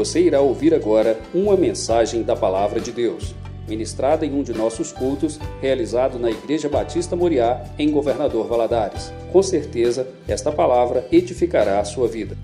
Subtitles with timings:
[0.00, 3.34] Você irá ouvir agora uma mensagem da Palavra de Deus,
[3.68, 9.12] ministrada em um de nossos cultos, realizado na Igreja Batista Moriá, em Governador Valadares.
[9.30, 12.34] Com certeza, esta palavra edificará a sua vida.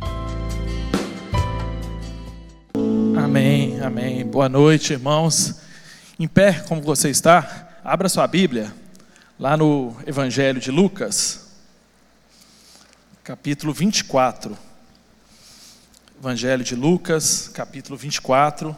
[3.17, 4.27] Amém, amém.
[4.27, 5.59] Boa noite, irmãos.
[6.21, 8.71] Em pé, como você está, abra sua Bíblia,
[9.41, 11.57] lá no Evangelho de Lucas,
[13.25, 14.66] capítulo 24.
[16.27, 18.77] Evangelho de Lucas, capítulo 24.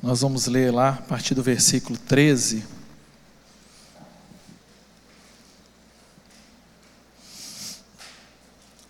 [0.00, 2.64] Nós vamos ler lá a partir do versículo 13.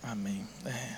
[0.03, 0.47] Amém.
[0.63, 0.97] É.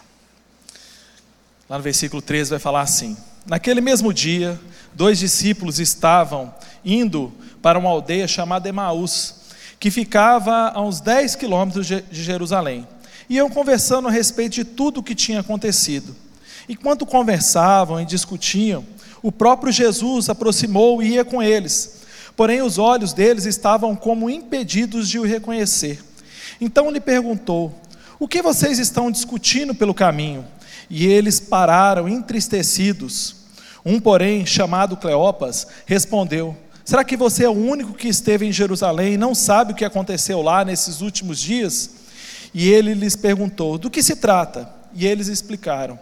[1.69, 4.59] Lá no versículo 13 vai falar assim: Naquele mesmo dia,
[4.93, 6.53] dois discípulos estavam
[6.83, 7.31] indo
[7.61, 9.42] para uma aldeia chamada Emaús
[9.83, 12.87] que ficava a uns 10 quilômetros de Jerusalém.
[13.29, 16.15] Iam conversando a respeito de tudo o que tinha acontecido.
[16.69, 18.85] Enquanto conversavam e discutiam,
[19.21, 21.95] o próprio Jesus aproximou e ia com eles.
[22.33, 26.01] Porém, os olhos deles estavam como impedidos de o reconhecer.
[26.61, 27.77] Então lhe perguntou:
[28.17, 30.45] O que vocês estão discutindo pelo caminho?
[30.89, 33.35] E eles pararam entristecidos.
[33.85, 39.13] Um, porém, chamado Cleopas, respondeu: Será que você é o único que esteve em Jerusalém
[39.13, 41.89] e não sabe o que aconteceu lá nesses últimos dias?
[42.53, 44.69] E ele lhes perguntou: Do que se trata?
[44.93, 45.97] E eles explicaram: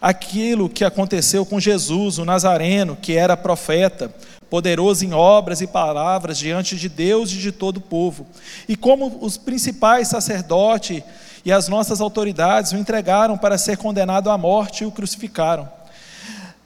[0.00, 4.12] Aquilo que aconteceu com Jesus, o Nazareno, que era profeta,
[4.50, 8.26] poderoso em obras e palavras diante de Deus e de todo o povo.
[8.68, 11.00] E como os principais sacerdotes
[11.44, 15.68] e as nossas autoridades o entregaram para ser condenado à morte e o crucificaram.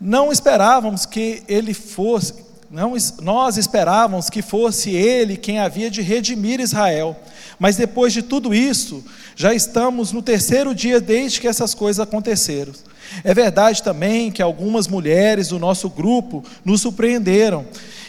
[0.00, 6.60] Não esperávamos que ele fosse não, nós esperávamos que fosse ele quem havia de redimir
[6.60, 7.16] Israel,
[7.58, 9.02] mas depois de tudo isso,
[9.34, 12.72] já estamos no terceiro dia desde que essas coisas aconteceram.
[13.24, 17.64] É verdade também que algumas mulheres do nosso grupo nos surpreenderam,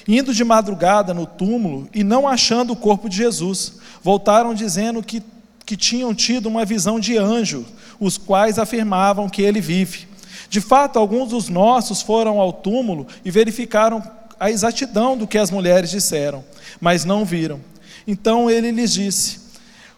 [0.06, 3.76] indo de madrugada no túmulo e não achando o corpo de Jesus.
[4.04, 5.24] Voltaram dizendo que,
[5.66, 7.66] que tinham tido uma visão de anjo,
[7.98, 10.08] os quais afirmavam que ele vive.
[10.50, 14.04] De fato, alguns dos nossos foram ao túmulo e verificaram
[14.40, 16.44] a exatidão do que as mulheres disseram,
[16.80, 17.60] mas não viram.
[18.08, 19.40] Então ele lhes disse: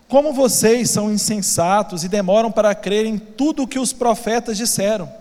[0.08, 5.12] Como vocês são insensatos e demoram para crer em tudo o que os profetas disseram?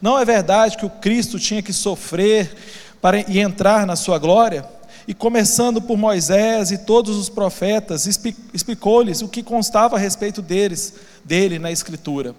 [0.00, 2.56] Não é verdade que o Cristo tinha que sofrer
[3.00, 4.64] para e entrar na sua glória?
[5.08, 8.06] E começando por Moisés e todos os profetas,
[8.54, 12.34] explicou-lhes o que constava a respeito deles, dele na Escritura.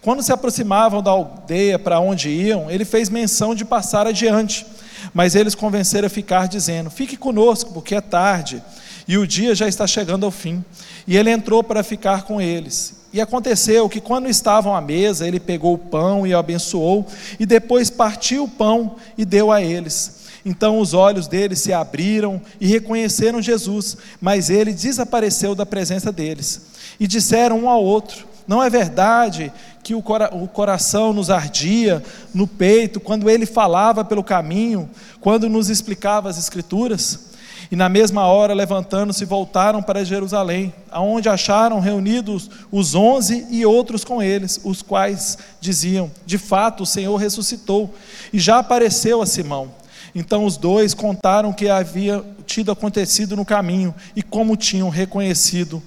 [0.00, 4.66] Quando se aproximavam da aldeia para onde iam, ele fez menção de passar adiante.
[5.12, 8.62] Mas eles convenceram a ficar, dizendo: Fique conosco, porque é tarde
[9.06, 10.64] e o dia já está chegando ao fim.
[11.06, 13.04] E ele entrou para ficar com eles.
[13.12, 17.06] E aconteceu que, quando estavam à mesa, ele pegou o pão e o abençoou,
[17.38, 20.24] e depois partiu o pão e deu a eles.
[20.44, 26.62] Então os olhos deles se abriram e reconheceram Jesus, mas ele desapareceu da presença deles.
[26.98, 29.52] E disseram um ao outro: Não é verdade
[29.84, 32.02] que o, coração nos ardia
[32.32, 34.88] no peito quando ele falava pelo caminho,
[35.20, 37.34] quando nos explicava as Escrituras.
[37.70, 44.04] E na mesma hora, levantando-se, voltaram para Jerusalém, aonde acharam reunidos os onze e outros
[44.04, 47.94] com eles, os quais diziam: De fato, o Senhor ressuscitou
[48.32, 49.70] e já apareceu a Simão.
[50.14, 55.82] Então os dois contaram o que havia tido acontecido no caminho e como tinham reconhecido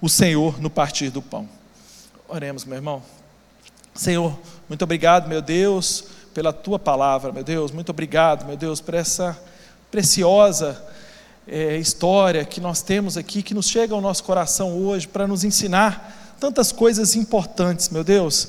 [0.00, 1.48] o Senhor no partir do pão.
[2.28, 3.15] Oremos, meu irmão.
[3.96, 8.94] Senhor, muito obrigado, meu Deus, pela tua palavra, meu Deus, muito obrigado, meu Deus, por
[8.94, 9.36] essa
[9.90, 10.84] preciosa
[11.48, 15.44] é, história que nós temos aqui, que nos chega ao nosso coração hoje para nos
[15.44, 18.48] ensinar tantas coisas importantes, meu Deus.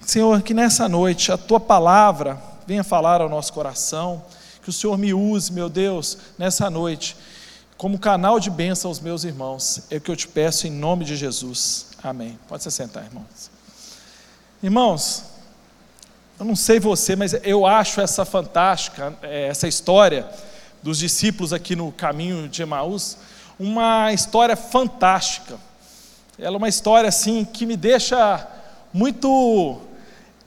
[0.00, 4.22] Senhor, que nessa noite a tua palavra venha falar ao nosso coração,
[4.62, 7.16] que o Senhor me use, meu Deus, nessa noite,
[7.76, 9.82] como canal de bênção aos meus irmãos.
[9.90, 11.86] É o que eu te peço em nome de Jesus.
[12.02, 12.38] Amém.
[12.48, 13.53] Pode se sentar, irmãos.
[14.64, 15.24] Irmãos,
[16.40, 20.26] eu não sei você, mas eu acho essa fantástica, é, essa história
[20.82, 23.18] dos discípulos aqui no caminho de Emaús,
[23.60, 25.58] uma história fantástica.
[26.38, 28.48] Ela é uma história assim que me deixa
[28.90, 29.82] muito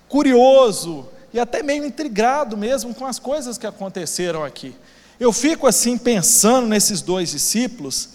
[0.09, 4.75] curioso e até meio intrigado mesmo com as coisas que aconteceram aqui.
[5.19, 8.09] Eu fico assim pensando nesses dois discípulos,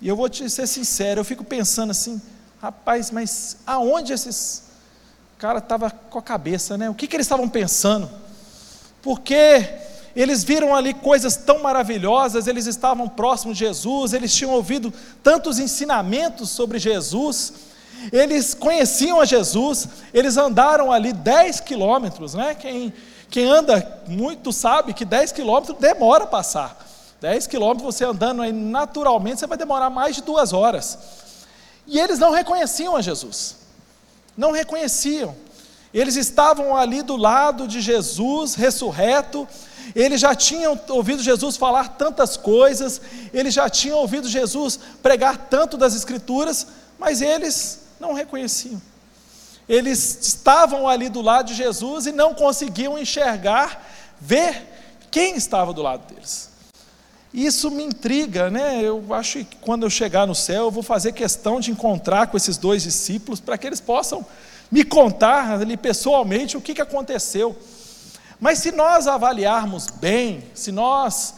[0.00, 2.22] e eu vou te ser sincero, eu fico pensando assim,
[2.58, 4.71] rapaz, mas aonde esses
[5.42, 6.88] cara estava com a cabeça, né?
[6.88, 8.08] O que, que eles estavam pensando?
[9.02, 9.68] Porque
[10.14, 15.58] eles viram ali coisas tão maravilhosas, eles estavam próximos de Jesus, eles tinham ouvido tantos
[15.58, 17.54] ensinamentos sobre Jesus,
[18.12, 22.54] eles conheciam a Jesus, eles andaram ali 10 quilômetros, né?
[22.54, 22.92] Quem,
[23.28, 26.86] quem anda muito sabe que 10 quilômetros demora a passar.
[27.20, 30.96] 10 quilômetros você andando aí naturalmente, você vai demorar mais de duas horas.
[31.84, 33.61] E eles não reconheciam a Jesus,
[34.36, 35.34] não reconheciam.
[35.92, 39.46] Eles estavam ali do lado de Jesus ressurreto,
[39.94, 43.00] eles já tinham ouvido Jesus falar tantas coisas,
[43.32, 46.66] eles já tinham ouvido Jesus pregar tanto das Escrituras,
[46.98, 48.80] mas eles não reconheciam.
[49.68, 53.86] Eles estavam ali do lado de Jesus e não conseguiam enxergar,
[54.20, 54.68] ver
[55.10, 56.51] quem estava do lado deles.
[57.32, 58.82] Isso me intriga, né?
[58.82, 62.36] Eu acho que quando eu chegar no céu, eu vou fazer questão de encontrar com
[62.36, 64.24] esses dois discípulos para que eles possam
[64.70, 67.56] me contar ali pessoalmente o que, que aconteceu.
[68.38, 71.34] Mas se nós avaliarmos bem, se nós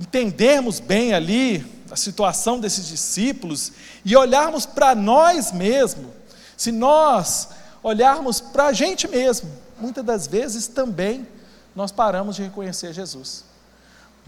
[0.00, 3.72] entendermos bem ali a situação desses discípulos
[4.04, 6.06] e olharmos para nós mesmos,
[6.56, 7.48] se nós
[7.82, 11.26] olharmos para a gente mesmo, muitas das vezes também
[11.74, 13.47] nós paramos de reconhecer Jesus.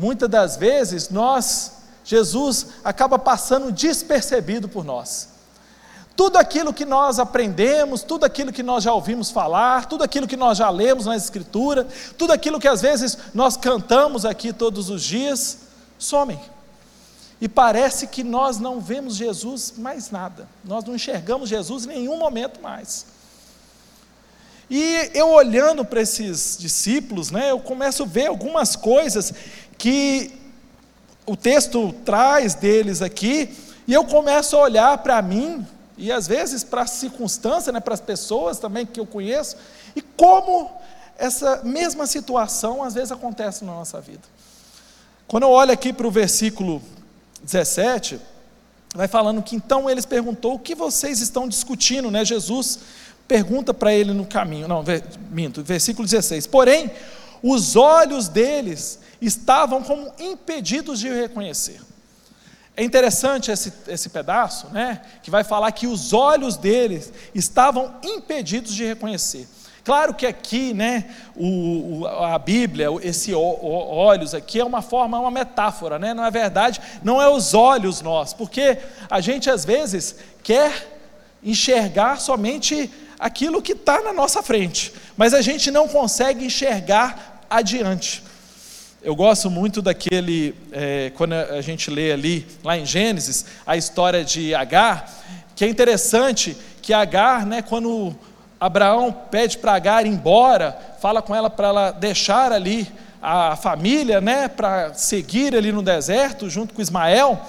[0.00, 5.28] Muitas das vezes nós, Jesus acaba passando despercebido por nós.
[6.16, 10.38] Tudo aquilo que nós aprendemos, tudo aquilo que nós já ouvimos falar, tudo aquilo que
[10.38, 11.86] nós já lemos na Escritura,
[12.16, 15.58] tudo aquilo que às vezes nós cantamos aqui todos os dias,
[15.98, 16.40] somem.
[17.38, 22.16] E parece que nós não vemos Jesus mais nada, nós não enxergamos Jesus em nenhum
[22.16, 23.04] momento mais.
[24.70, 29.34] E eu olhando para esses discípulos, né, eu começo a ver algumas coisas
[29.80, 30.30] que
[31.24, 33.56] o texto traz deles aqui,
[33.88, 35.66] e eu começo a olhar para mim
[35.96, 39.56] e às vezes para a circunstância, né, para as pessoas também que eu conheço,
[39.96, 40.70] e como
[41.16, 44.20] essa mesma situação às vezes acontece na nossa vida.
[45.26, 46.82] Quando eu olho aqui para o versículo
[47.42, 48.20] 17,
[48.94, 52.22] vai falando que então eles perguntou o que vocês estão discutindo, né?
[52.22, 52.80] Jesus
[53.26, 54.84] pergunta para ele no caminho, não,
[55.30, 56.46] minto, versículo 16.
[56.48, 56.90] Porém,
[57.42, 61.80] os olhos deles estavam como impedidos de reconhecer.
[62.76, 68.74] É interessante esse, esse pedaço, né, que vai falar que os olhos deles estavam impedidos
[68.74, 69.46] de reconhecer.
[69.84, 75.98] Claro que aqui, né, o, a Bíblia, esse olhos aqui é uma forma, uma metáfora,
[75.98, 76.12] né?
[76.12, 78.78] Não é verdade, não é os olhos nós, porque
[79.10, 80.88] a gente às vezes quer
[81.42, 88.22] enxergar somente aquilo que está na nossa frente, mas a gente não consegue enxergar adiante.
[89.02, 94.24] Eu gosto muito daquele, é, quando a gente lê ali, lá em Gênesis, a história
[94.24, 95.10] de Agar,
[95.56, 98.14] que é interessante que Agar, né, quando
[98.60, 102.86] Abraão pede para Agar ir embora, fala com ela para ela deixar ali
[103.20, 107.40] a família, né, para seguir ali no deserto, junto com Ismael,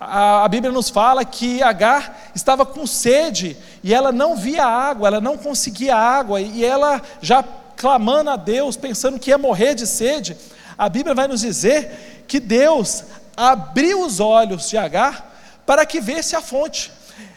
[0.00, 5.06] a, a Bíblia nos fala que Agar estava com sede e ela não via água,
[5.06, 7.44] ela não conseguia água, e ela já
[7.76, 10.36] clamando a Deus, pensando que ia morrer de sede,
[10.76, 13.04] a Bíblia vai nos dizer que Deus
[13.36, 15.32] abriu os olhos de Agar
[15.66, 16.92] para que vesse a fonte.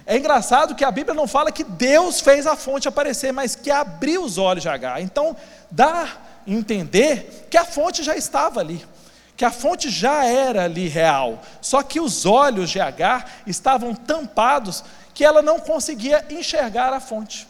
[0.06, 3.69] É engraçado que a Bíblia não fala que Deus fez a fonte aparecer, mas que
[3.69, 5.01] abriu os olhos de Agar.
[5.01, 5.36] Então,
[5.69, 6.10] dá a
[6.50, 8.86] entender que a fonte já estava ali,
[9.36, 14.84] que a fonte já era ali real, só que os olhos de Agar estavam tampados,
[15.13, 17.48] que ela não conseguia enxergar a fonte.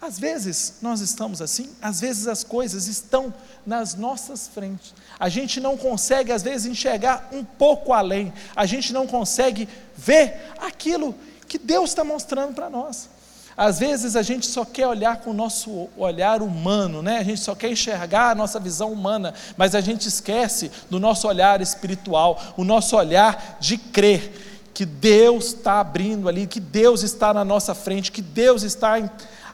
[0.00, 3.32] Às vezes nós estamos assim, às vezes as coisas estão
[3.66, 4.94] nas nossas frentes.
[5.18, 10.52] A gente não consegue, às vezes, enxergar um pouco além, a gente não consegue ver
[10.58, 11.14] aquilo
[11.48, 13.08] que Deus está mostrando para nós.
[13.56, 17.18] Às vezes a gente só quer olhar com o nosso olhar humano, né?
[17.18, 21.26] a gente só quer enxergar a nossa visão humana, mas a gente esquece do nosso
[21.26, 24.30] olhar espiritual, o nosso olhar de crer
[24.74, 28.98] que Deus está abrindo ali, que Deus está na nossa frente, que Deus está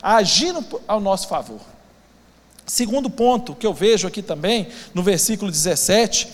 [0.02, 1.60] agindo ao nosso favor.
[2.66, 6.28] Segundo ponto que eu vejo aqui também, no versículo 17,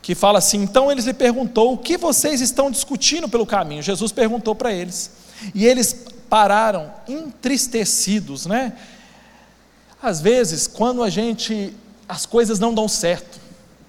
[0.00, 3.82] que fala assim: Então eles lhe perguntou, o que vocês estão discutindo pelo caminho?
[3.82, 5.10] Jesus perguntou para eles.
[5.54, 8.72] E eles pararam entristecidos, né?
[10.02, 11.74] Às vezes, quando a gente,
[12.08, 13.40] as coisas não dão certo,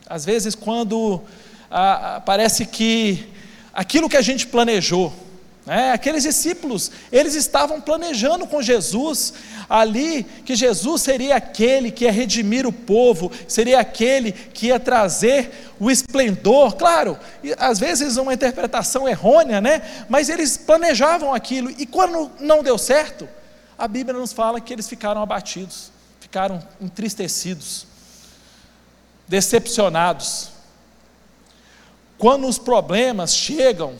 [0.07, 1.21] às vezes, quando
[1.69, 3.27] ah, parece que
[3.73, 5.11] aquilo que a gente planejou,
[5.65, 9.33] né, aqueles discípulos, eles estavam planejando com Jesus
[9.67, 15.73] ali que Jesus seria aquele que ia redimir o povo, seria aquele que ia trazer
[15.79, 17.17] o esplendor, claro,
[17.57, 20.05] às vezes uma interpretação errônea, né?
[20.07, 23.27] Mas eles planejavam aquilo e quando não deu certo,
[23.75, 27.87] a Bíblia nos fala que eles ficaram abatidos, ficaram entristecidos,
[29.27, 30.49] decepcionados.
[32.19, 33.95] Quando os problemas chegam,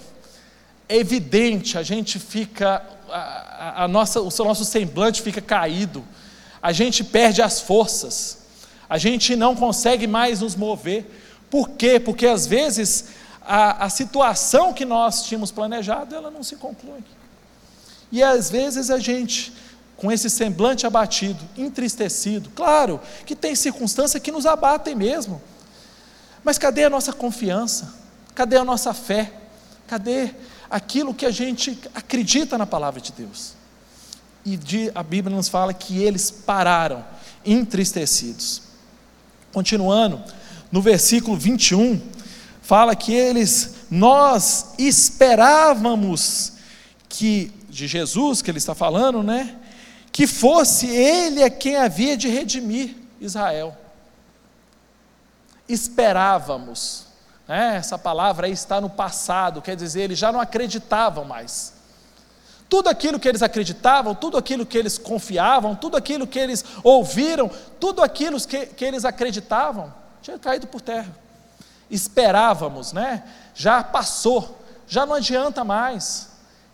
[0.87, 6.03] é evidente, a gente fica, a, a nossa, o nosso semblante fica caído,
[6.61, 8.39] a gente perde as forças,
[8.89, 11.05] a gente não consegue mais nos mover.
[11.49, 11.99] Por quê?
[11.99, 13.05] Porque às vezes
[13.41, 17.03] a, a situação que nós tínhamos planejado, ela não se conclui.
[18.11, 19.53] E às vezes a gente,
[19.97, 25.41] com esse semblante abatido, entristecido, claro que tem circunstâncias que nos abatem mesmo,
[26.43, 27.93] mas cadê a nossa confiança?
[28.35, 29.31] Cadê a nossa fé?
[29.87, 30.31] Cadê
[30.69, 33.53] aquilo que a gente acredita na palavra de Deus?
[34.45, 37.03] E de, a Bíblia nos fala que eles pararam,
[37.43, 38.61] entristecidos.
[39.51, 40.21] Continuando,
[40.71, 42.01] no versículo 21,
[42.61, 46.53] fala que eles, nós esperávamos
[47.07, 49.55] que, de Jesus que ele está falando, né?
[50.11, 53.77] Que fosse ele a quem havia de redimir Israel.
[55.67, 57.05] Esperávamos,
[57.47, 57.75] né?
[57.77, 61.73] essa palavra aí está no passado, quer dizer, eles já não acreditavam mais.
[62.67, 67.49] Tudo aquilo que eles acreditavam, tudo aquilo que eles confiavam, tudo aquilo que eles ouviram,
[67.79, 71.25] tudo aquilo que, que eles acreditavam, tinha caído por terra
[71.89, 73.23] esperávamos, né?
[73.53, 76.29] Já passou, já não adianta mais.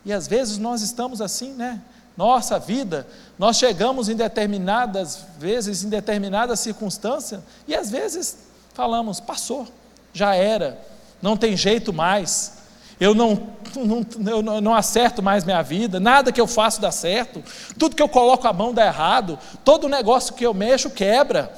[0.05, 1.81] E às vezes nós estamos assim, né?
[2.17, 3.07] Nossa vida,
[3.39, 8.37] nós chegamos em determinadas vezes, em determinadas circunstâncias, e às vezes
[8.73, 9.67] falamos, passou,
[10.13, 10.79] já era,
[11.21, 12.59] não tem jeito mais,
[12.99, 17.43] eu não, não, eu não acerto mais minha vida, nada que eu faço dá certo,
[17.77, 21.51] tudo que eu coloco a mão dá errado, todo negócio que eu mexo quebra,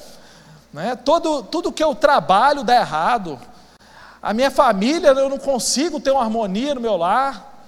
[0.74, 0.96] né?
[0.96, 3.38] Todo, tudo que eu trabalho dá errado.
[4.20, 7.64] A minha família, eu não consigo ter uma harmonia no meu lar.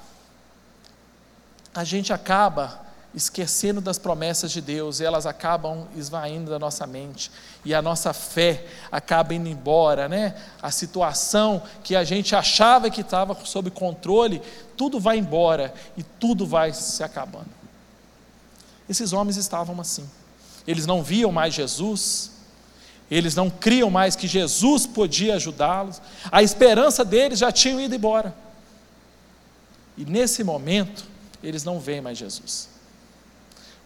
[1.73, 2.86] A gente acaba
[3.17, 7.33] esquecendo das promessas de Deus, elas acabam esvaindo da nossa mente,
[7.65, 10.37] e a nossa fé acaba indo embora, né?
[10.61, 14.43] A situação que a gente achava que estava sob controle,
[14.77, 17.49] tudo vai embora e tudo vai se acabando.
[18.87, 20.09] Esses homens estavam assim.
[20.67, 22.33] Eles não viam mais Jesus,
[23.11, 26.03] eles não criam mais que Jesus podia ajudá-los.
[26.31, 28.35] A esperança deles já tinha ido embora.
[29.97, 31.05] E nesse momento,
[31.43, 32.76] eles não veem mais Jesus.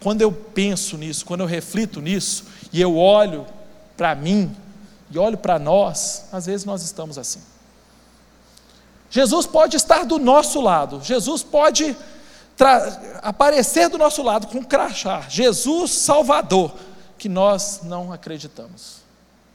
[0.03, 3.47] Quando eu penso nisso, quando eu reflito nisso, e eu olho
[3.97, 4.57] para mim,
[5.11, 7.41] e olho para nós, às vezes nós estamos assim.
[9.11, 11.97] Jesus pode estar do nosso lado, Jesus pode
[13.23, 16.73] aparecer do nosso lado com um crachá, Jesus Salvador,
[17.19, 19.01] que nós não acreditamos.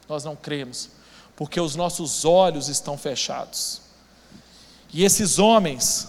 [0.08, 0.90] Nós não cremos,
[1.34, 3.80] porque os nossos olhos estão fechados.
[4.92, 6.08] E esses homens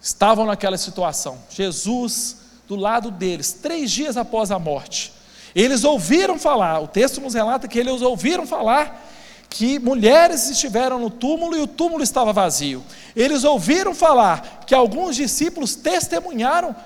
[0.00, 1.38] estavam naquela situação.
[1.50, 2.36] Jesus
[2.66, 5.12] do lado deles, três dias após a morte.
[5.54, 9.04] Eles ouviram falar, o texto nos relata que eles ouviram falar
[9.48, 12.84] que mulheres estiveram no túmulo e o túmulo estava vazio.
[13.14, 16.76] Eles ouviram falar que alguns discípulos testemunharam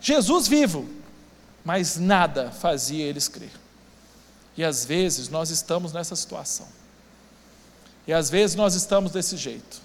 [0.00, 0.88] Jesus vivo,
[1.64, 3.50] mas nada fazia eles crer.
[4.56, 6.66] E às vezes nós estamos nessa situação.
[8.06, 9.80] E às vezes nós estamos desse jeito.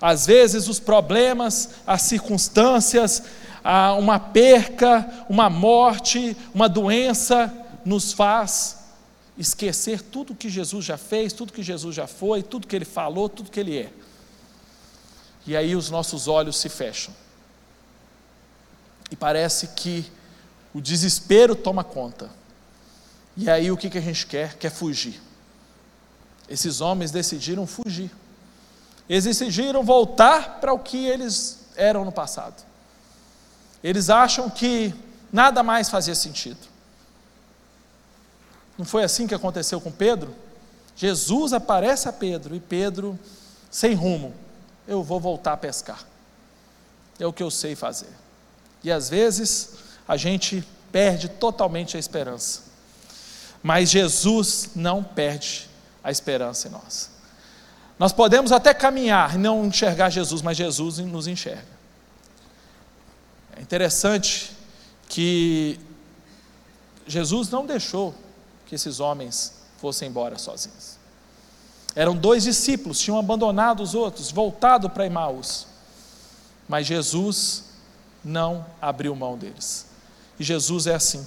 [0.00, 3.22] Às vezes os problemas, as circunstâncias,
[3.98, 7.52] uma perca, uma morte, uma doença
[7.84, 8.78] nos faz
[9.38, 13.28] esquecer tudo que Jesus já fez, tudo que Jesus já foi, tudo que ele falou,
[13.28, 13.92] tudo que ele é.
[15.46, 17.14] E aí os nossos olhos se fecham.
[19.10, 20.04] E parece que
[20.74, 22.30] o desespero toma conta.
[23.36, 24.54] E aí o que, que a gente quer?
[24.58, 25.20] Quer fugir.
[26.48, 28.10] Esses homens decidiram fugir.
[29.08, 32.67] Eles decidiram voltar para o que eles eram no passado.
[33.82, 34.94] Eles acham que
[35.32, 36.58] nada mais fazia sentido.
[38.76, 40.34] Não foi assim que aconteceu com Pedro?
[40.96, 43.18] Jesus aparece a Pedro e Pedro,
[43.70, 44.34] sem rumo,
[44.86, 46.04] eu vou voltar a pescar.
[47.18, 48.10] É o que eu sei fazer.
[48.82, 49.74] E às vezes
[50.06, 52.62] a gente perde totalmente a esperança.
[53.62, 55.68] Mas Jesus não perde
[56.02, 57.10] a esperança em nós.
[57.98, 61.77] Nós podemos até caminhar e não enxergar Jesus, mas Jesus nos enxerga.
[63.58, 64.52] É interessante
[65.08, 65.80] que
[67.08, 68.14] Jesus não deixou
[68.66, 70.96] que esses homens fossem embora sozinhos.
[71.96, 75.66] Eram dois discípulos, tinham abandonado os outros, voltado para Emmaus.
[76.68, 77.64] Mas Jesus
[78.24, 79.86] não abriu mão deles.
[80.38, 81.26] E Jesus é assim.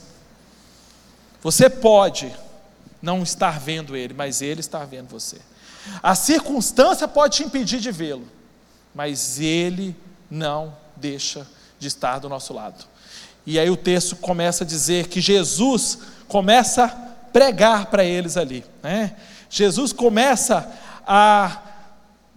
[1.42, 2.34] Você pode
[3.02, 5.42] não estar vendo ele, mas ele está vendo você.
[6.02, 8.28] A circunstância pode te impedir de vê-lo,
[8.96, 9.94] mas ele
[10.30, 11.46] não deixa
[11.82, 12.86] de estar do nosso lado.
[13.44, 15.98] E aí o texto começa a dizer que Jesus
[16.28, 16.90] começa a
[17.34, 18.64] pregar para eles ali.
[18.84, 19.16] Né?
[19.50, 20.72] Jesus começa
[21.08, 21.60] a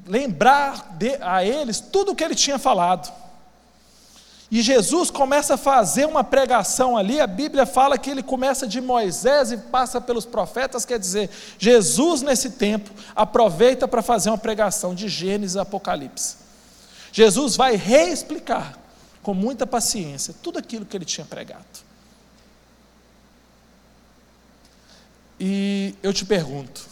[0.07, 3.13] lembrar de, a eles tudo o que ele tinha falado.
[4.51, 8.81] E Jesus começa a fazer uma pregação ali, a Bíblia fala que ele começa de
[8.81, 14.95] Moisés e passa pelos profetas, quer dizer, Jesus nesse tempo aproveita para fazer uma pregação
[14.95, 16.37] de Gênesis e Apocalipse.
[17.13, 18.84] Jesus vai reexplicar
[19.25, 21.65] com muita paciência tudo aquilo que ele tinha pregado.
[25.41, 26.87] E eu te pergunto: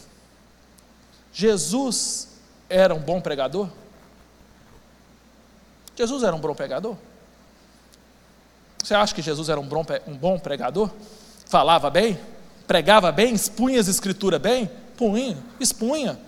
[1.31, 2.29] Jesus
[2.67, 3.69] era um bom pregador?
[5.95, 6.97] Jesus era um bom pregador?
[8.83, 10.89] Você acha que Jesus era um bom, um bom pregador?
[11.45, 12.19] Falava bem?
[12.67, 13.33] Pregava bem?
[13.33, 14.69] Expunha as escrituras bem?
[14.97, 16.19] Punha, expunha.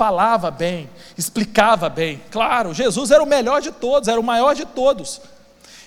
[0.00, 2.22] Falava bem, explicava bem.
[2.30, 5.20] Claro, Jesus era o melhor de todos, era o maior de todos.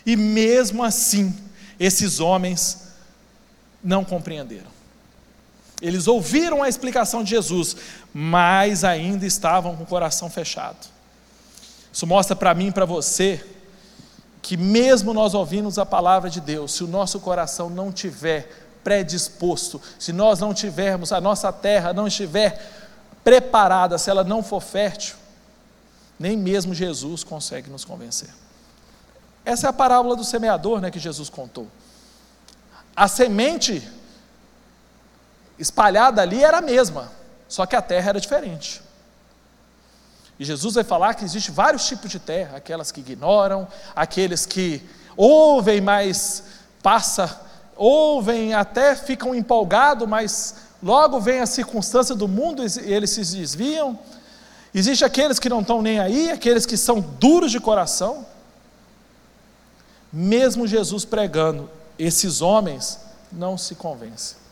[0.06, 1.36] E mesmo assim,
[1.80, 2.90] esses homens
[3.84, 4.70] não compreenderam.
[5.82, 7.76] Eles ouviram a explicação de Jesus,
[8.14, 10.88] mas ainda estavam com o coração fechado.
[11.92, 13.44] Isso mostra para mim e para você
[14.44, 18.48] que mesmo nós ouvirmos a palavra de Deus, se o nosso coração não tiver
[18.84, 22.83] predisposto, se nós não tivermos, a nossa terra não estiver
[23.24, 25.16] preparada, se ela não for fértil,
[26.20, 28.30] nem mesmo Jesus consegue nos convencer.
[29.46, 31.68] Essa é a parábola do semeador né, que Jesus contou.
[32.96, 33.88] A semente
[35.58, 37.12] espalhada ali era a mesma,
[37.48, 38.82] só que a terra era diferente.
[40.40, 44.82] E Jesus vai falar que existe vários tipos de terra, aquelas que ignoram, aqueles que
[45.16, 46.44] ouvem, mas
[46.82, 47.42] passa,
[47.76, 53.98] ouvem até ficam empolgados, mas logo vem a circunstância do mundo e eles se desviam.
[54.74, 58.26] Existe aqueles que não estão nem aí, aqueles que são duros de coração.
[60.12, 63.00] Mesmo Jesus pregando, esses homens
[63.32, 64.44] não se convencem.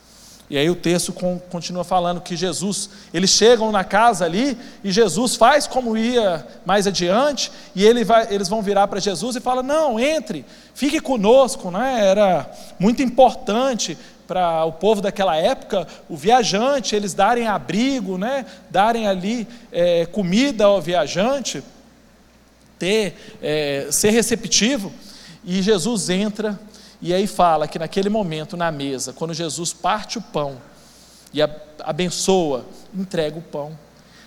[0.49, 1.13] E aí o texto
[1.49, 6.85] continua falando que Jesus, eles chegam na casa ali e Jesus faz como ia mais
[6.85, 11.71] adiante e ele vai, eles vão virar para Jesus e fala: "Não, entre, fique conosco",
[11.71, 12.05] né?
[12.05, 13.97] Era muito importante
[14.31, 18.45] para o povo daquela época, o viajante, eles darem abrigo, né?
[18.69, 21.61] Darem ali é, comida ao viajante,
[22.79, 24.89] ter, é, ser receptivo.
[25.43, 26.57] E Jesus entra
[27.01, 30.61] e aí fala que naquele momento, na mesa, quando Jesus parte o pão
[31.33, 31.41] e
[31.83, 32.63] abençoa,
[32.95, 33.77] entrega o pão,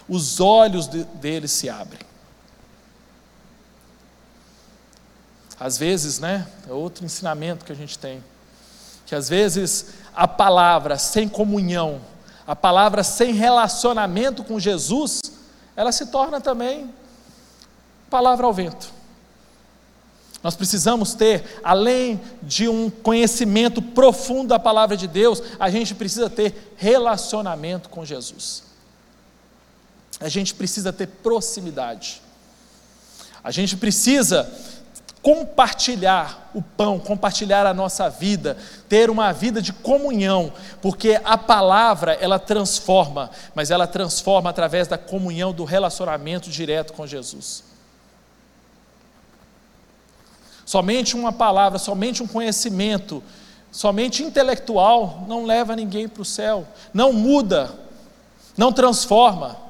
[0.07, 2.01] os olhos de, dele se abrem.
[5.59, 8.23] Às vezes, né, é outro ensinamento que a gente tem,
[9.07, 12.01] que às vezes a palavra sem comunhão,
[12.47, 15.21] a palavra sem relacionamento com Jesus,
[15.77, 16.93] ela se torna também
[18.09, 18.93] palavra ao vento.
[20.43, 26.29] Nós precisamos ter, além de um conhecimento profundo da palavra de Deus, a gente precisa
[26.29, 28.63] ter relacionamento com Jesus.
[30.21, 32.21] A gente precisa ter proximidade.
[33.43, 34.53] A gente precisa
[35.25, 38.59] compartilhar o pão, compartilhar a nossa vida,
[38.91, 44.99] ter uma vida de comunhão, porque a palavra ela transforma, mas ela transforma através da
[44.99, 47.65] comunhão, do relacionamento direto com Jesus.
[50.67, 53.23] Somente uma palavra, somente um conhecimento,
[53.73, 57.73] somente intelectual não leva ninguém para o céu, não muda,
[58.59, 59.64] não transforma.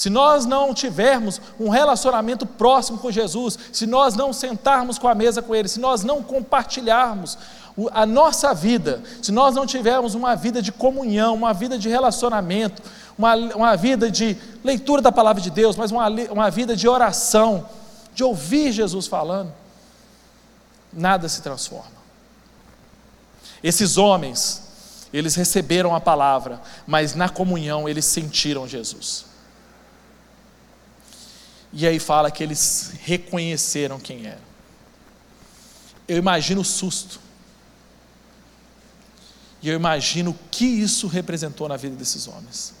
[0.00, 5.14] Se nós não tivermos um relacionamento próximo com Jesus, se nós não sentarmos com a
[5.14, 7.36] mesa com Ele, se nós não compartilharmos
[7.92, 12.80] a nossa vida, se nós não tivermos uma vida de comunhão, uma vida de relacionamento,
[13.18, 17.68] uma, uma vida de leitura da palavra de Deus, mas uma, uma vida de oração,
[18.14, 19.52] de ouvir Jesus falando,
[20.90, 22.00] nada se transforma.
[23.62, 24.62] Esses homens,
[25.12, 29.28] eles receberam a palavra, mas na comunhão eles sentiram Jesus.
[31.72, 34.40] E aí fala que eles reconheceram quem era.
[36.08, 37.20] Eu imagino o susto.
[39.62, 42.74] E eu imagino o que isso representou na vida desses homens.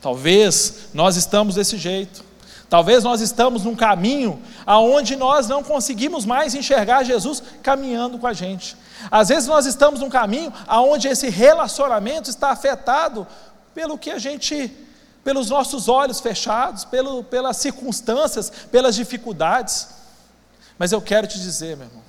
[0.00, 2.24] Talvez nós estamos desse jeito.
[2.68, 8.32] Talvez nós estamos num caminho aonde nós não conseguimos mais enxergar Jesus caminhando com a
[8.32, 8.76] gente.
[9.10, 13.26] Às vezes nós estamos num caminho aonde esse relacionamento está afetado
[13.74, 14.72] pelo que a gente,
[15.24, 19.88] pelos nossos olhos fechados, pelo, pelas circunstâncias, pelas dificuldades.
[20.78, 22.02] Mas eu quero te dizer, meu irmão,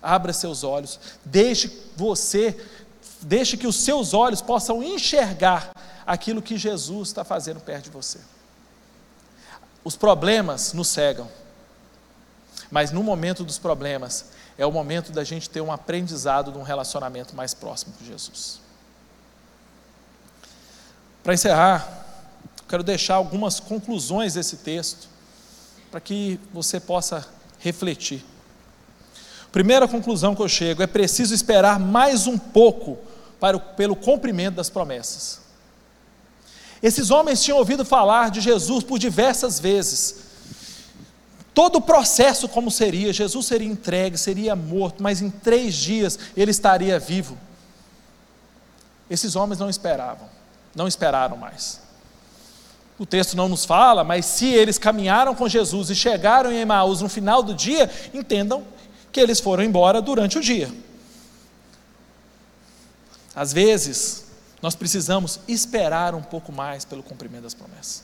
[0.00, 2.56] abra seus olhos, deixe você,
[3.20, 5.72] deixe que os seus olhos possam enxergar
[6.06, 8.20] aquilo que Jesus está fazendo perto de você.
[9.82, 11.28] Os problemas nos cegam.
[12.70, 14.26] Mas no momento dos problemas,
[14.58, 18.60] é o momento da gente ter um aprendizado de um relacionamento mais próximo com Jesus.
[21.22, 22.05] Para encerrar,
[22.68, 25.08] quero deixar algumas conclusões desse texto,
[25.90, 27.26] para que você possa
[27.58, 28.24] refletir.
[29.52, 32.98] Primeira conclusão que eu chego: é preciso esperar mais um pouco
[33.40, 35.40] para o, pelo cumprimento das promessas.
[36.82, 40.26] Esses homens tinham ouvido falar de Jesus por diversas vezes.
[41.54, 46.50] Todo o processo como seria, Jesus seria entregue, seria morto, mas em três dias ele
[46.50, 47.38] estaria vivo.
[49.08, 50.28] Esses homens não esperavam,
[50.74, 51.80] não esperaram mais.
[52.98, 57.00] O texto não nos fala, mas se eles caminharam com Jesus e chegaram em Emaús
[57.02, 58.64] no final do dia, entendam
[59.12, 60.72] que eles foram embora durante o dia.
[63.34, 64.24] Às vezes,
[64.62, 68.02] nós precisamos esperar um pouco mais pelo cumprimento das promessas.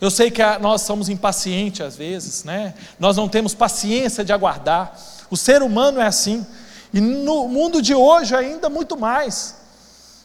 [0.00, 2.72] Eu sei que nós somos impacientes às vezes, né?
[2.98, 4.98] Nós não temos paciência de aguardar.
[5.30, 6.46] O ser humano é assim.
[6.92, 9.56] E no mundo de hoje ainda muito mais.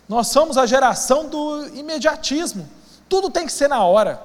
[0.07, 2.65] Nós somos a geração do imediatismo.
[3.07, 4.19] Tudo tem que ser na hora.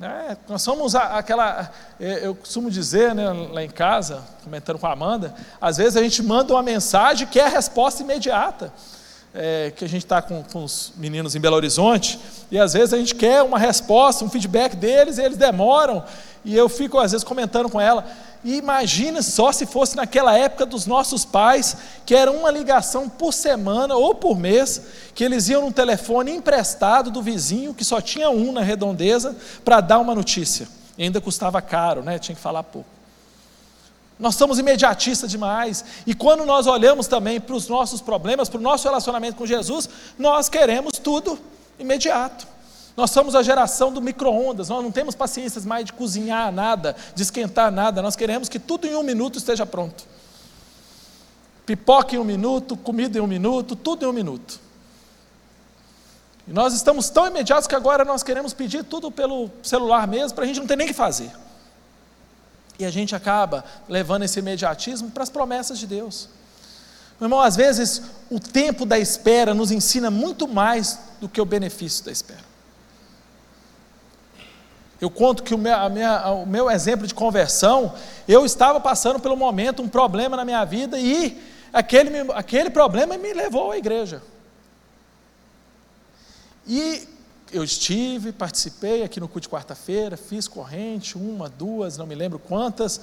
[0.00, 4.92] É, nós somos aquela, é, eu costumo dizer né, lá em casa, comentando com a
[4.92, 8.72] Amanda, às vezes a gente manda uma mensagem que é a resposta imediata.
[9.34, 12.18] É, que a gente está com, com os meninos em Belo Horizonte,
[12.50, 16.04] e às vezes a gente quer uma resposta, um feedback deles, e eles demoram,
[16.44, 18.04] e eu fico às vezes comentando com ela,
[18.44, 23.32] e imagina só se fosse naquela época dos nossos pais, que era uma ligação por
[23.32, 24.82] semana ou por mês,
[25.14, 29.80] que eles iam num telefone emprestado do vizinho, que só tinha um na redondeza, para
[29.80, 30.66] dar uma notícia.
[30.98, 32.18] E ainda custava caro, né?
[32.18, 32.91] tinha que falar pouco.
[34.22, 35.84] Nós somos imediatistas demais.
[36.06, 39.88] E quando nós olhamos também para os nossos problemas, para o nosso relacionamento com Jesus,
[40.16, 41.36] nós queremos tudo
[41.76, 42.46] imediato.
[42.96, 47.22] Nós somos a geração do micro-ondas, nós não temos paciência mais de cozinhar nada, de
[47.22, 50.04] esquentar nada, nós queremos que tudo em um minuto esteja pronto.
[51.66, 54.60] Pipoca em um minuto, comida em um minuto, tudo em um minuto.
[56.46, 60.44] E nós estamos tão imediatos que agora nós queremos pedir tudo pelo celular mesmo, para
[60.44, 61.32] a gente não ter nem que fazer.
[62.78, 66.28] E a gente acaba levando esse imediatismo para as promessas de Deus.
[67.20, 71.44] Meu irmão, às vezes o tempo da espera nos ensina muito mais do que o
[71.44, 72.52] benefício da espera.
[75.00, 77.94] Eu conto que o meu, minha, o meu exemplo de conversão,
[78.28, 83.32] eu estava passando pelo momento, um problema na minha vida, e aquele, aquele problema me
[83.32, 84.22] levou à igreja.
[86.66, 87.08] E
[87.52, 92.38] eu estive, participei aqui no culto de quarta-feira, fiz corrente, uma, duas, não me lembro
[92.38, 93.00] quantas,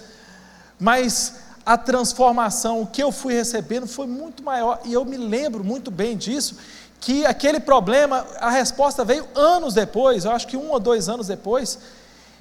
[0.80, 5.92] mas a transformação, que eu fui recebendo foi muito maior, e eu me lembro muito
[5.92, 6.58] bem disso,
[7.00, 11.28] que aquele problema, a resposta veio anos depois, eu acho que um ou dois anos
[11.28, 11.80] depois.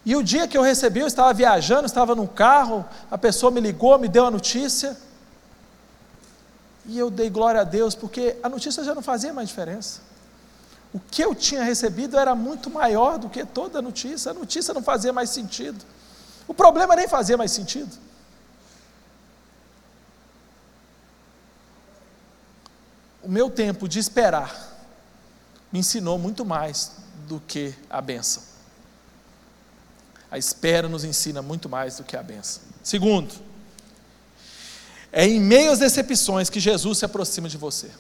[0.05, 3.61] E o dia que eu recebi, eu estava viajando, estava num carro, a pessoa me
[3.61, 4.97] ligou, me deu a notícia.
[6.87, 10.08] E eu dei glória a Deus, porque a notícia já não fazia mais diferença.
[10.93, 14.73] O que eu tinha recebido era muito maior do que toda a notícia, a notícia
[14.73, 15.85] não fazia mais sentido.
[16.47, 18.09] O problema nem fazia mais sentido.
[23.29, 24.79] o meu tempo de esperar
[25.71, 26.93] me ensinou muito mais
[27.27, 28.43] do que a benção.
[30.31, 32.63] A espera nos ensina muito mais do que a benção.
[32.83, 33.35] Segundo,
[35.13, 37.91] é em meio às decepções que Jesus se aproxima de você.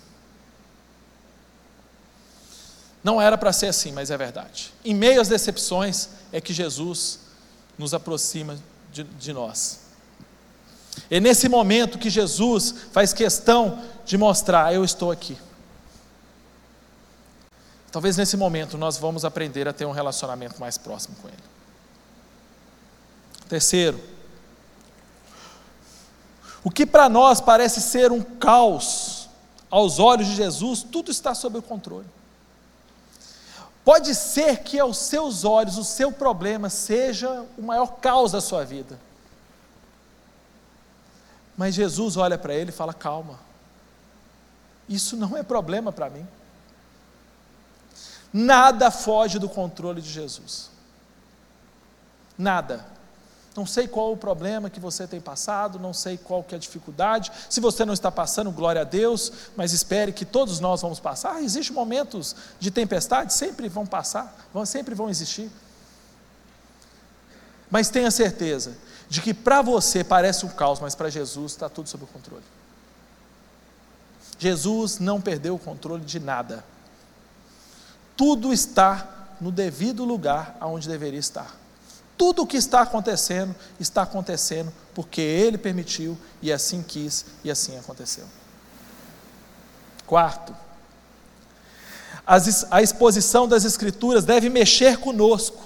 [3.02, 4.72] Não era para ser assim, mas é verdade.
[4.84, 7.20] Em meio às decepções é que Jesus
[7.78, 8.58] nos aproxima
[8.92, 9.80] de, de nós.
[11.10, 15.38] É nesse momento que Jesus faz questão de mostrar: eu estou aqui.
[17.90, 21.36] Talvez nesse momento nós vamos aprender a ter um relacionamento mais próximo com Ele.
[23.48, 23.98] Terceiro,
[26.62, 29.28] o que para nós parece ser um caos,
[29.70, 32.06] aos olhos de Jesus, tudo está sob o controle.
[33.88, 38.62] Pode ser que aos seus olhos o seu problema seja o maior caos da sua
[38.62, 39.00] vida.
[41.56, 43.40] Mas Jesus olha para ele e fala: calma,
[44.86, 46.28] isso não é problema para mim.
[48.30, 50.70] Nada foge do controle de Jesus.
[52.36, 52.84] Nada.
[53.56, 56.60] Não sei qual o problema que você tem passado, não sei qual que é a
[56.60, 57.32] dificuldade.
[57.50, 61.42] Se você não está passando, glória a Deus, mas espere que todos nós vamos passar.
[61.42, 65.50] Existem momentos de tempestade, sempre vão passar, vão, sempre vão existir.
[67.70, 68.76] Mas tenha certeza
[69.08, 72.44] de que para você parece um caos, mas para Jesus está tudo sob controle.
[74.38, 76.64] Jesus não perdeu o controle de nada.
[78.16, 81.57] Tudo está no devido lugar aonde deveria estar.
[82.18, 87.78] Tudo o que está acontecendo, está acontecendo porque Ele permitiu e assim quis e assim
[87.78, 88.24] aconteceu.
[90.04, 90.54] Quarto,
[92.70, 95.62] a exposição das Escrituras deve mexer conosco,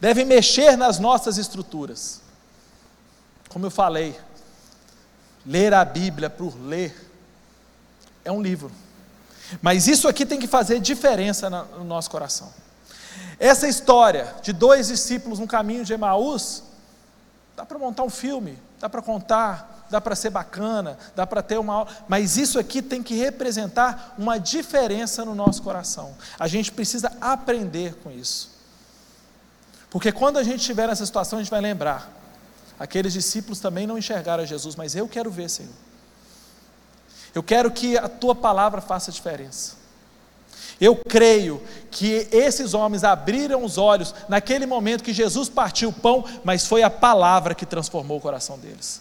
[0.00, 2.20] deve mexer nas nossas estruturas.
[3.48, 4.18] Como eu falei,
[5.46, 7.10] ler a Bíblia por ler
[8.24, 8.70] é um livro,
[9.60, 12.52] mas isso aqui tem que fazer diferença no nosso coração.
[13.38, 16.62] Essa história de dois discípulos no caminho de Emaús,
[17.56, 21.58] dá para montar um filme, dá para contar, dá para ser bacana, dá para ter
[21.58, 21.86] uma.
[22.08, 26.14] Mas isso aqui tem que representar uma diferença no nosso coração.
[26.38, 28.50] A gente precisa aprender com isso.
[29.90, 32.10] Porque quando a gente estiver nessa situação, a gente vai lembrar.
[32.78, 35.72] Aqueles discípulos também não enxergaram Jesus, mas eu quero ver, Senhor.
[37.34, 39.81] Eu quero que a tua palavra faça diferença.
[40.82, 46.24] Eu creio que esses homens abriram os olhos naquele momento que Jesus partiu o pão,
[46.42, 49.00] mas foi a palavra que transformou o coração deles.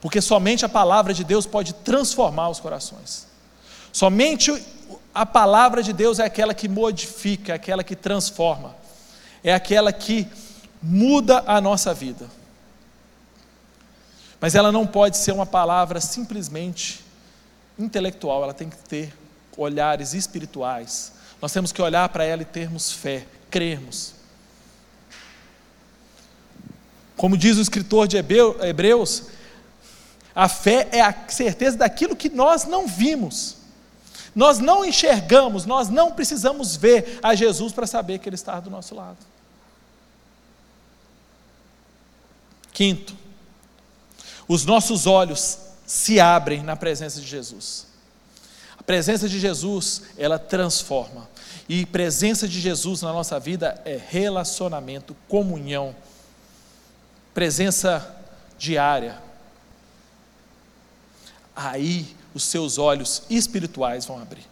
[0.00, 3.26] Porque somente a palavra de Deus pode transformar os corações.
[3.92, 4.50] Somente
[5.14, 8.74] a palavra de Deus é aquela que modifica, é aquela que transforma,
[9.42, 10.26] é aquela que
[10.82, 12.30] muda a nossa vida.
[14.40, 17.04] Mas ela não pode ser uma palavra simplesmente
[17.78, 19.12] intelectual, ela tem que ter
[19.56, 21.12] olhares espirituais.
[21.40, 24.14] Nós temos que olhar para ela e termos fé, crermos.
[27.16, 29.24] Como diz o escritor de Hebreus,
[30.34, 33.56] a fé é a certeza daquilo que nós não vimos.
[34.34, 38.68] Nós não enxergamos, nós não precisamos ver a Jesus para saber que Ele está do
[38.68, 39.18] nosso lado.
[42.72, 43.16] Quinto,
[44.48, 47.86] os nossos olhos se abrem na presença de Jesus.
[48.86, 51.28] Presença de Jesus, ela transforma.
[51.68, 55.96] E presença de Jesus na nossa vida é relacionamento, comunhão,
[57.32, 58.14] presença
[58.58, 59.18] diária.
[61.56, 64.46] Aí os seus olhos espirituais vão abrir.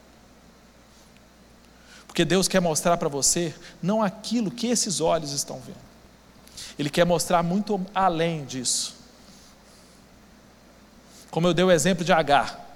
[2.07, 5.81] Porque Deus quer mostrar para você não aquilo que esses olhos estão vendo.
[6.79, 8.95] Ele quer mostrar muito além disso.
[11.31, 12.72] Como eu dei o exemplo de Agar.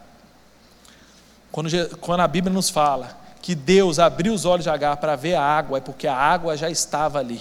[1.50, 5.34] Quando, quando a Bíblia nos fala que Deus abriu os olhos de Agar para ver
[5.34, 7.40] a água, é porque a água já estava ali.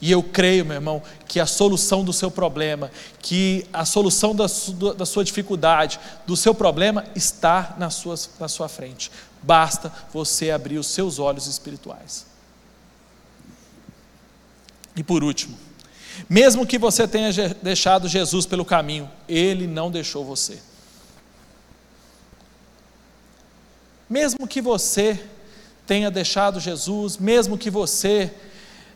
[0.00, 4.48] E eu creio, meu irmão, que a solução do seu problema, que a solução da,
[4.48, 9.10] sua, da sua dificuldade, do seu problema, está na sua, na sua frente.
[9.42, 12.26] Basta você abrir os seus olhos espirituais.
[14.96, 15.56] E por último,
[16.28, 17.30] mesmo que você tenha
[17.62, 20.58] deixado Jesus pelo caminho, Ele não deixou você.
[24.08, 25.20] Mesmo que você
[25.86, 28.32] tenha deixado Jesus, mesmo que você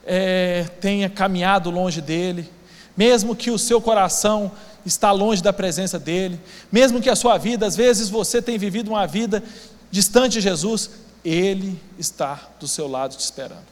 [0.06, 2.48] é, tenha caminhado longe dele,
[2.96, 4.50] mesmo que o seu coração
[4.84, 6.40] está longe da presença dele,
[6.72, 9.42] mesmo que a sua vida, às vezes você tem vivido uma vida
[9.90, 10.90] distante de Jesus,
[11.24, 13.66] ele está do seu lado te esperando.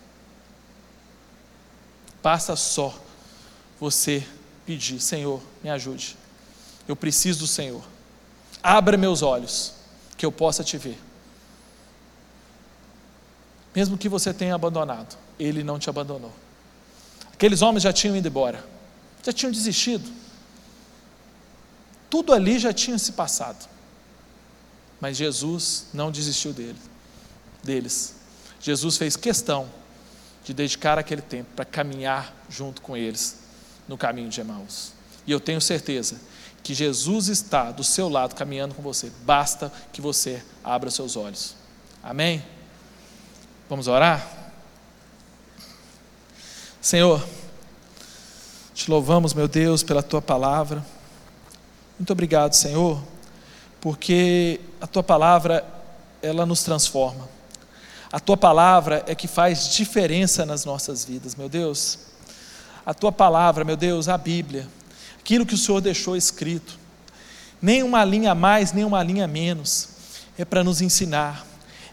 [2.23, 2.95] Basta só
[3.81, 4.25] você
[4.65, 6.17] pedir, Senhor, me ajude.
[6.89, 7.83] Eu preciso do Senhor.
[8.63, 9.75] Abra meus olhos,
[10.17, 10.99] que eu possa te ver.
[13.77, 16.33] Mesmo que você tenha abandonado, Ele não te abandonou.
[17.31, 18.65] Aqueles homens já tinham ido embora,
[19.23, 20.11] já tinham desistido.
[22.09, 23.69] Tudo ali já tinha se passado.
[24.99, 26.79] Mas Jesus não desistiu dele,
[27.63, 28.15] deles.
[28.59, 29.69] Jesus fez questão
[30.43, 33.41] de dedicar aquele tempo para caminhar junto com eles
[33.87, 34.93] no caminho de Emaús.
[35.27, 36.19] E eu tenho certeza
[36.63, 39.13] que Jesus está do seu lado caminhando com você.
[39.27, 41.55] Basta que você abra seus olhos.
[42.03, 42.43] Amém?
[43.69, 44.25] Vamos orar?
[46.81, 47.27] Senhor,
[48.73, 50.87] te louvamos, meu Deus, pela tua palavra.
[51.99, 53.03] Muito obrigado, Senhor,
[53.81, 55.67] porque a tua palavra
[56.23, 57.29] ela nos transforma.
[58.13, 61.99] A tua palavra é que faz diferença nas nossas vidas, meu Deus.
[62.85, 64.69] A tua palavra, meu Deus, a Bíblia,
[65.19, 66.79] aquilo que o Senhor deixou escrito,
[67.61, 69.89] nem uma linha a mais, nem uma linha a menos,
[70.39, 71.45] é para nos ensinar,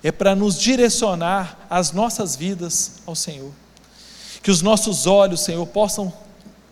[0.04, 3.52] é para nos direcionar as nossas vidas ao Senhor.
[4.42, 6.12] Que os nossos olhos, Senhor, possam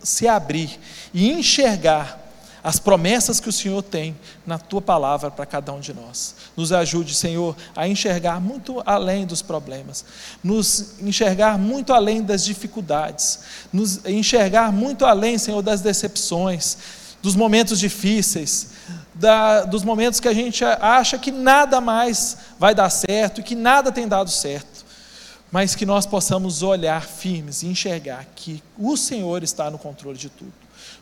[0.03, 0.77] se abrir
[1.13, 2.19] e enxergar
[2.63, 4.15] as promessas que o Senhor tem
[4.45, 6.35] na tua palavra para cada um de nós.
[6.55, 10.05] Nos ajude, Senhor, a enxergar muito além dos problemas,
[10.43, 13.39] nos enxergar muito além das dificuldades,
[13.73, 16.77] nos enxergar muito além, Senhor, das decepções,
[17.21, 18.69] dos momentos difíceis,
[19.21, 23.53] da, dos momentos que a gente acha que nada mais vai dar certo e que
[23.53, 24.83] nada tem dado certo,
[25.51, 30.27] mas que nós possamos olhar firmes e enxergar que o Senhor está no controle de
[30.27, 30.51] tudo.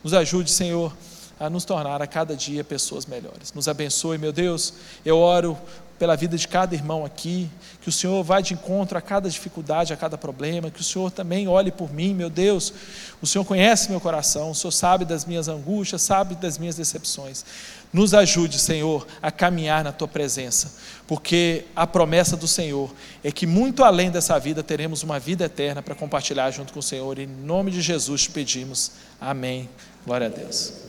[0.04, 0.94] Nos ajude, Senhor,
[1.40, 3.54] a nos tornar a cada dia pessoas melhores.
[3.54, 4.74] Nos abençoe, meu Deus.
[5.06, 5.58] Eu oro
[6.00, 7.50] pela vida de cada irmão aqui,
[7.82, 11.12] que o Senhor vá de encontro a cada dificuldade, a cada problema, que o Senhor
[11.12, 12.74] também olhe por mim, meu Deus.
[13.22, 17.44] O Senhor conhece meu coração, o Senhor sabe das minhas angústias, sabe das minhas decepções.
[17.92, 20.74] Nos ajude, Senhor, a caminhar na tua presença,
[21.06, 22.90] porque a promessa do Senhor
[23.22, 26.84] é que muito além dessa vida teremos uma vida eterna para compartilhar junto com o
[26.84, 27.20] Senhor.
[27.20, 28.94] Em nome de Jesus te pedimos.
[29.20, 29.68] Amém.
[30.06, 30.89] Glória a Deus.